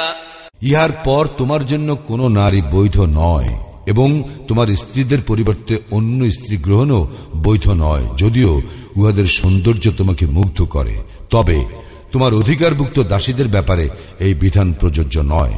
[0.62, 3.50] ইহার পর তোমার জন্য কোনো নারী বৈধ নয়
[3.86, 4.08] এবং
[4.48, 7.00] তোমার স্ত্রীদের পরিবর্তে অন্য স্ত্রী গ্রহণও
[7.42, 8.52] বৈধ নয় যদিও
[8.96, 10.94] উহাদের সৌন্দর্য তোমাকে মুগ্ধ করে
[11.30, 11.58] তবে
[12.12, 13.86] তোমার অধিকারভুক্ত দাসীদের ব্যাপারে
[14.20, 15.56] এই বিধান প্রযোজ্য নয়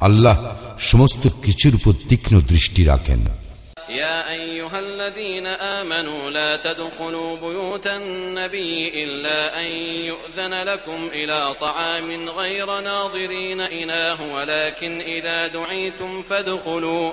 [0.00, 0.36] আল্লাহ
[0.82, 3.22] সমস্ত কিছুর উপর তীক্ষ্ণ দৃষ্টি রাখেন
[4.02, 9.66] يا أيها الذين آمنوا لا تدخلوا بيوت النبي إلا أن
[10.10, 17.12] يؤذن لكم إلى طعام غير ناظرين إناه ولكن إذا دعيتم فادخلوا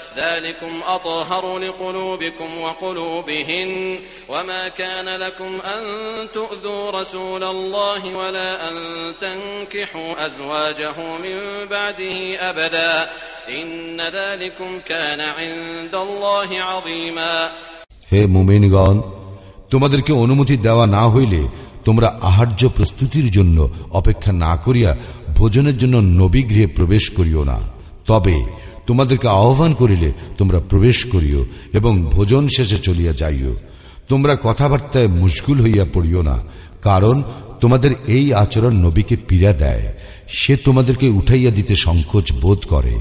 [0.16, 5.82] ذلكم أطهر لقلوبكم وقلوبهن وما كان لكم أن
[6.34, 8.76] تؤذوا رسول الله ولا أن
[9.20, 11.36] تنكحوا أزواجه من
[11.70, 12.18] بعده
[12.50, 13.08] أبدا
[13.48, 17.50] إن ذلكم كان عند الله عظيما
[18.12, 18.96] হে মুমিনগণ
[19.70, 21.40] তোমাদেরকে অনুমতি দেওয়া না হইলে
[21.84, 23.58] তোমরা আহার্য প্রস্তুতির জন্য
[23.90, 24.90] অপেক্ষা না করিয়া
[25.34, 27.58] ভোজনের জন্য নবী গৃহে প্রবেশ করিও না
[28.06, 28.36] তবে
[28.87, 33.53] তোমাদেরকে আহ্বান করিলে তোমরা প্রবেশ করিও এবং ভোজন শেষে চলিয়া যাইও।
[34.07, 36.37] তোমরা কথাবার্তায় মুশগুল হইয়া পড়িও না,
[36.81, 37.23] কারণ
[37.61, 39.85] তোমাদের এই আচরণ নবীকে পীড়া দেয়।
[40.27, 42.95] সে তোমাদেরকে উঠাইয়া দিতে সংকোচ বোধ করে,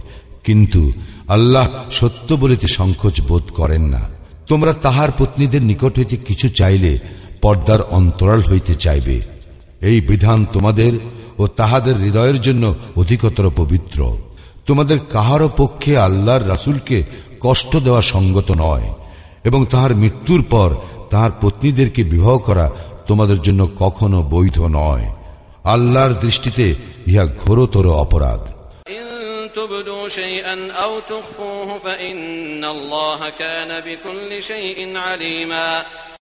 [0.45, 0.93] কিন্তু
[1.29, 4.03] আল্লাহ সত্য বলিতে সংকোচ বোধ করেন না।
[4.49, 6.99] তোমরা তাহার পত্নীদের নিকট হইতে কিছু চাইলে
[7.43, 9.21] পর্দার অন্তরাল হইতে চাইবে।
[9.81, 10.93] এই বিধান তোমাদের
[11.39, 13.99] ও তাহাদের হৃদয়ের জন্য অধিকতর পবিত্র।
[14.67, 17.05] তোমাদের কাহার পক্ষে আল্লাহর রাসুলকে
[17.41, 18.95] কষ্ট দেওয়া সঙ্গত নয়
[19.45, 20.75] এবং তাহার মৃত্যুর পর
[21.11, 22.71] তাহার পত্নীদেরকে বিবাহ করা
[23.07, 25.15] তোমাদের জন্য কখনো বৈধ নয়।
[25.65, 26.75] আল্লাহর দৃষ্টিতে
[27.07, 28.41] ইহা ঘোরতর অপরাধ।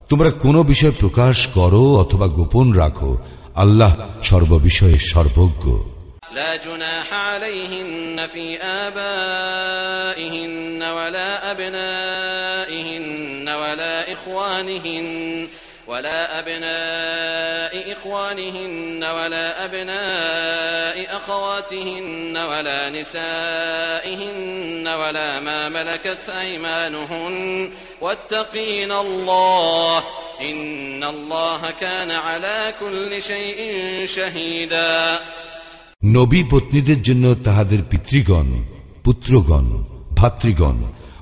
[0.09, 3.19] তোমরা কোনো বিষয় প্রকাশ করো অথবা গোপন রাখো
[3.55, 5.83] আল্লাহ সর্ববিষয়ে সর্বজ্ঞ।
[6.33, 10.19] لا جناح عليهن في آبائهن
[10.83, 15.49] ولا أبنائهن ولا إخوانهن
[15.87, 27.73] ولا أبناء إخوانهن ولا أبناء أخواتهن ولا نسائهن ولا ما ملكت أيمانهن.
[28.01, 30.05] واتقين الله
[30.41, 35.21] إن الله كان على كل شيء شهيدا.
[36.05, 38.47] নবী পত্নীদের জন্য তাহাদের পিতৃগণ,
[39.05, 39.85] পুত্রগণ,
[40.17, 40.77] ভাতৃগণ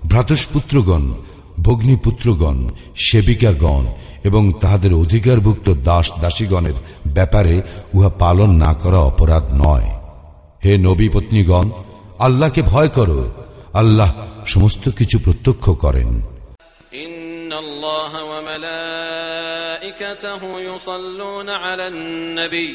[0.07, 1.15] ভ্রাতস্পুত্রগণ
[1.63, 3.87] ভগ্নীপুত্রগণ, সেবিকাগণ
[4.25, 6.73] এবং তাহাদের অধিকারভুক্ত দাস দাসীগণের
[7.07, 7.63] ব্যাপারে
[7.95, 9.91] উহা পালন না করা অপরাধ নয়।
[10.65, 11.71] হে নবী পত্নীগণ,
[12.19, 13.31] আল্লাহকে ভয় করো।
[13.73, 14.13] আল্লাহ
[14.47, 16.21] সমস্ত কিছু প্রত্যক্ষ করেন।
[16.93, 22.75] ইন্নাল্লাহা ওয়া মালাইকাতাহু ইউসাল্লুনা আলান নবী।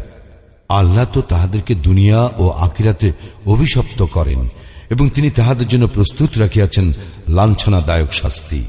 [0.70, 3.12] আল্লাহ তো তাহাদেরকে দুনিয়া ও আখিরাতে
[3.46, 4.48] অভিশপ্ত করেন
[4.90, 6.92] এবং তিনি তাহাদের জন্য প্রস্তুত রাখিয়াছেন
[7.28, 8.62] লাঞ্ছনাদায়ক শাস্তি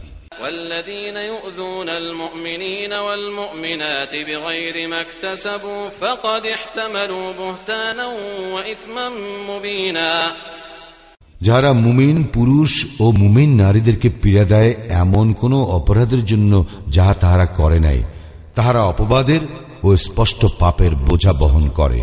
[0.43, 8.06] والذين يؤذون المؤمنين والمؤمنات بغير ما اكتسبوا فقد احتملوا بهتانا
[8.53, 9.10] وإثما
[9.49, 10.32] مبينا
[11.41, 14.71] যারা মুমিন পুরুষ ও মুমিন নারীদেরকে পীড়া দেয়
[15.03, 16.51] এমন কোন অপরাধের জন্য
[16.89, 17.99] যাহা তাহারা করে নাই
[18.56, 19.41] তাহারা অপবাদের
[19.84, 22.01] ও স্পষ্ট পাপের বোঝা বহন করে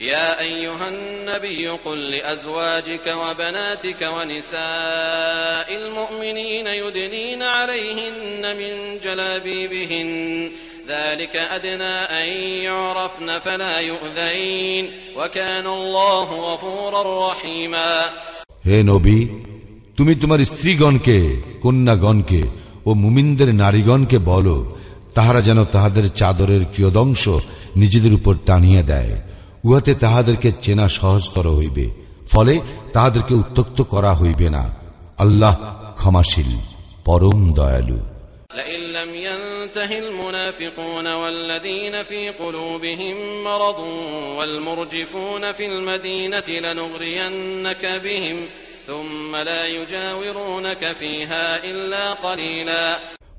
[0.00, 10.08] يا أيها النبي قل لأزواجك وبناتك ونساء المؤمنين يدنين عليهن من جلابيبهن
[10.88, 12.28] ذلك أدنى أن
[12.62, 14.84] يعرفن فلا يؤذين
[15.16, 18.10] وكان الله غفورا رحيما
[18.65, 19.27] হে নবী,
[19.97, 22.43] তুমি তোমার স্ত্রীগণকে, কন্যাগণকে
[22.85, 24.75] ও মুমিনদের নারীগণকে বলো,
[25.13, 27.29] তাহারা যেন তাহাদের চাদরের কিয়দংশ
[27.75, 29.21] নিজেদের উপর টানিয়া দেয়।
[29.63, 31.89] উহাতে তাহাদেরকে চেনা সহজতর হইবে,
[32.29, 32.59] ফলে
[32.93, 34.73] তাহাদেরকে উত্তক্ত করা হইবে না।
[35.17, 35.55] আল্লাহ
[35.95, 36.57] ক্ষমাশীল,
[37.05, 38.12] পরম দয়ালু।
[38.52, 43.80] لئن لم ينته المنافقون والذين في قلوبهم مرض
[44.38, 48.36] والمرجفون في المدينة لنغرينك بهم
[48.86, 52.84] ثم لا يجاورونك فيها إلا قليلا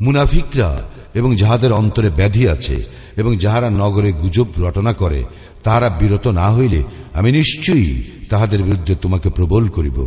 [0.01, 0.71] মুনাফিকরা
[1.15, 2.75] এবং যাহাদের অন্তরে ব্যাধি আছে
[3.17, 5.21] এবং যাহারা নগরে গুজব রটনা করে
[5.63, 6.79] তাহারা বিরত না হইলে
[7.13, 7.93] আমি নিশ্চয়ই
[8.29, 9.97] তাহাদের বিরুদ্ধে তোমাকে প্রবল করিব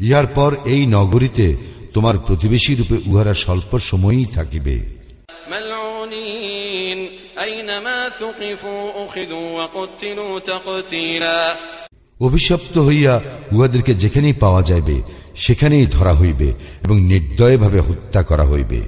[0.00, 1.46] ইহার পর এই নগরীতে
[1.97, 4.79] তোমার প্রতিবেশী রূপে উহারা স্বল্প সময়ই থাকিবে।
[12.21, 15.01] অভিশপ্ত হইয়া উহাদেরকে যেখানেই পাওয়া যাইবে
[15.35, 18.81] সেখানেই ধরা হইবে এবং নির্দয়ভাবে হত্যা করা হইবে।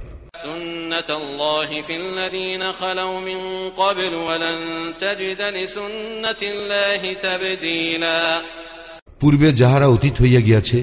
[5.74, 7.14] সুন্নতুল্লাহি
[9.21, 10.77] পূর্বে যাহারা অতীত হইয়া গিয়াছে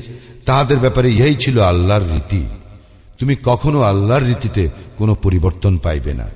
[0.46, 2.42] তাহাদের ব্যাপারে ইহাই ছিল আল্লাহর রীতি
[3.18, 4.62] তুমি কখনো আল্লাহর রীতিতে
[4.98, 6.28] কোনো পরিবর্তন পাইবে না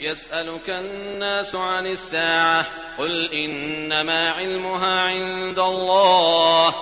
[0.00, 2.66] يسألك الناس عن الساعة
[2.98, 6.74] قل إنما علمها عند الله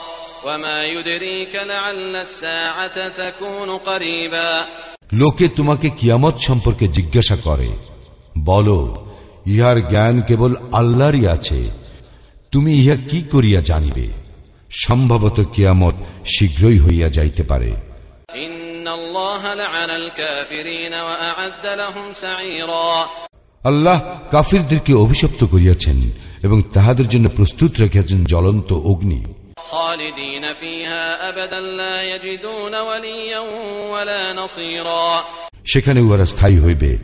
[0.45, 4.51] وما يدريك لعل الساعة تكون قريبا
[5.13, 7.71] লোকে তোমাকে কিয়ামত সম্পর্কে জিজ্ঞাসা করে
[8.45, 8.81] বলো
[9.47, 11.61] ইহার জ্ঞান কেবল আল্লাহরই আছে
[12.53, 14.07] তুমি ইহা কি করিয়া জানিবে
[14.72, 15.94] সম্ভবত কিয়ামত
[16.26, 17.72] শীঘ্রই হইয়া যাইতে পারে।
[23.64, 26.12] আল্লাহ কাফিরদেরকে অভিশপ্ত করিয়াছেন
[26.44, 29.26] এবং তাহাদের জন্য প্রস্তুত রেখেছেন জ্বলন্ত অগ্নি।
[35.66, 36.98] সেখানে উহারা স্থায়ী হইবে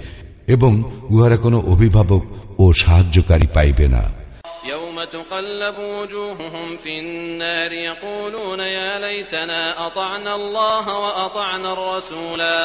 [0.47, 2.23] এবং উহারা কোনো অভিভাবক
[2.59, 4.24] ও সাহায্যকারী পাইবে না।
[4.64, 12.58] يوم تقلب وجوههم في النار يقولون يا ليتنا أطعنا الله وأطعنا الرسولا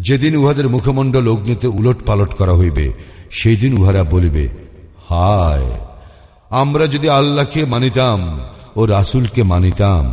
[0.00, 2.86] যেদিন উহাদের মুখমণ্ডল অগ্নিতে উলট পালট করা হইবে
[3.30, 4.44] সেই দিন উহারা বলিবে
[5.08, 5.68] হায়
[6.52, 8.20] আমরা যদি আল্লাহকে মানিতাম
[8.76, 10.06] ও রাসুলকে মানিতাম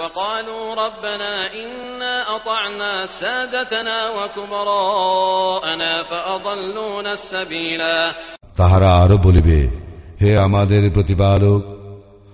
[0.00, 7.98] وقالوا ربنا إنا أطعنا سادتنا وكبراءنا فأضلونا السبيلا
[8.58, 9.58] তাহারা আরো বলিবে
[10.21, 11.61] হে আমাদের প্রতিপালক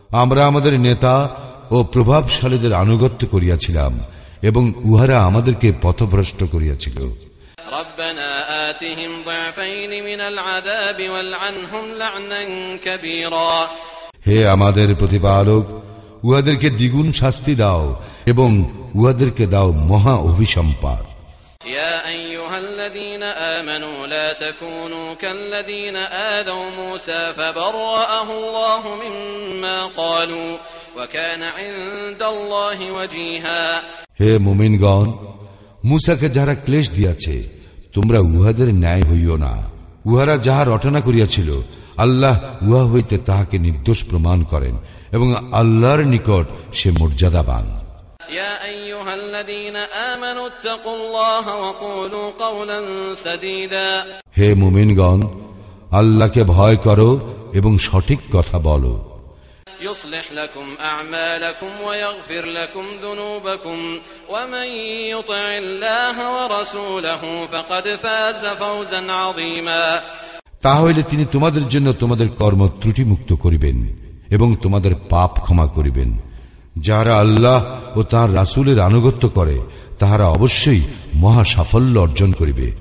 [0.10, 1.30] আমরা আমাদের নেতা
[1.72, 4.00] ও প্রভাবশালীদের আনুগত্য করিয়াছিলাম
[4.42, 6.98] এবং উহারা আমাদেরকে পথভ্রষ্ট করিয়াছিল।
[14.28, 15.66] হে আমাদের প্রতিপালক
[16.24, 18.50] উহাদেরকে দ্বিগুণ শাস্তি দাও এবং
[18.96, 21.04] উহাদেরকে দাও মহা অভিসম্পাদ
[21.67, 25.97] يا أيها الذين آمنوا لا تكونوا كالذين
[26.37, 30.57] آذوا موسى فبرأه الله مما قالوا
[30.97, 33.83] وكان عند الله وجيها
[34.21, 35.09] হে মুমিনগণ
[35.85, 37.35] মুসাকে যারা ক্লেশ দিয়াছে
[37.95, 39.55] তোমরা উহাদের ন্যায় হইও না
[40.07, 41.51] উহারা যাহা রটনা করিয়াছিল
[41.99, 42.35] আল্লাহ
[42.67, 44.75] উহা হইতে তাহাকে নির্দোষ প্রমাণ করেন
[45.13, 45.29] এবং
[45.61, 46.47] আল্লাহর নিকট
[46.79, 47.67] সে মর্যাদাবান
[48.31, 49.77] يا أيها الذين
[50.13, 52.79] آمنوا اتقوا الله وقولوا قولا
[53.17, 53.91] سديدا
[54.39, 55.21] হে মুমিনগণ
[55.93, 57.11] আল্লাহকে ভয় করো
[57.55, 58.95] এবং সঠিক কথা বলো
[59.81, 63.79] يصلح لكم أعمالكم ويغفر لكم ذنوبكم
[64.29, 64.67] ومن
[65.15, 69.85] يطع الله ورسوله فقد فاز فوزا عظيما
[70.65, 73.77] তাহলে তিনি তোমাদের জন্য তোমাদের কর্ম ত্রুটিমুক্ত করিবেন
[74.31, 76.11] এবং তোমাদের পাপ ক্ষমা করিবেন
[76.76, 77.64] যারা আল্লাহ
[77.98, 79.60] ও তার রাসুলের আনুগত্য করে
[80.00, 80.82] তাহারা অবশ্যই
[81.16, 82.72] মহা সাফল্য অর্জন করিবে।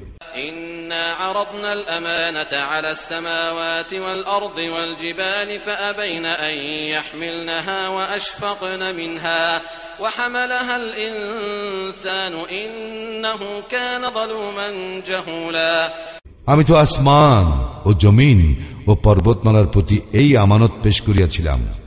[16.46, 17.46] আমি তো আসমান
[17.88, 21.79] ও জমিন ও পর্বতমালার প্রতি এই আমানত পেশ করিয়াছিলাম।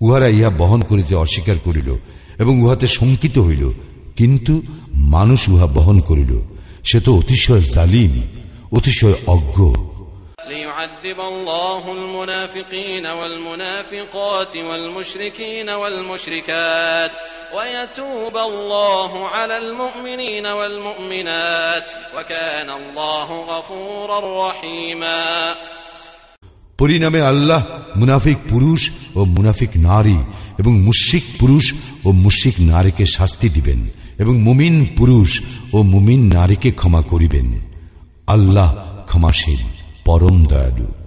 [0.00, 1.88] উহারা ইহা বহন করিতে অস্বীকার করিল
[2.38, 3.64] এবং উহাতে শঙ্কিত হইল
[4.16, 4.54] কিন্তু
[5.14, 6.32] মানুষ উহা বহন করিল
[6.84, 8.12] সে তো অতিশয় জালিম
[8.72, 9.58] অতিশয় অজ্ঞ
[10.50, 17.10] ليعذب الله المنافقين والمنافقات والمشركين والمشركات
[17.54, 25.54] ويتوب الله على المؤمنين والمؤمنات وكان الله غفورا رحيما
[26.77, 27.63] পরিণামে আল্লাহ
[27.95, 30.17] মুনাফিক পুরুষ ও মুনাফিক নারী
[30.57, 31.73] এবং মুশিক পুরুষ
[32.05, 35.41] ও মুশিক নারীকে শাস্তি দিবেন এবং মুমিন পুরুষ
[35.73, 37.59] ও মুমিন নারীকে ক্ষমা করিবেন।
[38.27, 38.75] আল্লাহ
[39.07, 39.57] ক্ষমাশীল,
[40.05, 41.04] পরম দয়ালু।